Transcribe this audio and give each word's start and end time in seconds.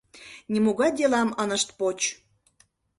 Нимогай 0.51 0.91
делам 0.99 1.29
ынышт 1.43 1.69
поч. 1.79 1.99